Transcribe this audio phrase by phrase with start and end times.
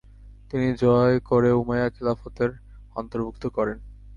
[0.49, 2.51] তিনি জয় করে উমাইয়া খিলাফতের
[2.95, 3.77] অন্তর্ভুক্ত করেন।